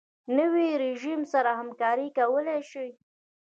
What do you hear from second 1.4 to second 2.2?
همکاري